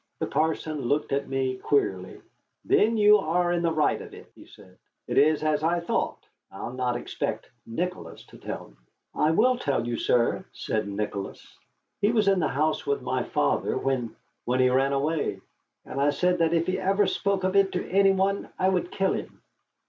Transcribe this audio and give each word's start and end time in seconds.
The 0.17 0.25
parson 0.25 0.81
looked 0.81 1.11
at 1.11 1.27
me 1.29 1.57
queerly. 1.57 2.19
"Then 2.65 2.97
you 2.97 3.19
are 3.19 3.51
in 3.53 3.61
the 3.61 3.71
right 3.71 4.01
of 4.01 4.15
it," 4.15 4.31
he 4.33 4.47
said. 4.47 4.79
"It 5.05 5.19
is 5.19 5.43
as 5.43 5.61
I 5.61 5.79
thought; 5.79 6.17
I'll 6.51 6.73
not 6.73 6.95
expect 6.95 7.51
Nicholas 7.67 8.23
to 8.25 8.39
tell 8.39 8.69
me." 8.69 8.75
"I 9.13 9.29
will 9.29 9.59
tell 9.59 9.85
you, 9.87 9.97
sir," 9.97 10.43
said 10.53 10.87
Nicholas. 10.87 11.55
"He 12.01 12.11
was 12.11 12.27
in 12.27 12.39
the 12.39 12.47
house 12.47 12.87
with 12.87 13.03
my 13.03 13.21
father 13.21 13.77
when 13.77 14.15
when 14.43 14.59
he 14.59 14.71
ran 14.71 14.91
away. 14.93 15.39
And 15.85 16.01
I 16.01 16.09
said 16.09 16.39
that 16.39 16.51
if 16.55 16.65
he 16.65 16.79
ever 16.79 17.05
spoke 17.05 17.43
of 17.43 17.55
it 17.55 17.71
to 17.73 17.87
any 17.87 18.11
one, 18.11 18.49
I 18.57 18.69
would 18.69 18.89
kill 18.89 19.13
him." 19.13 19.43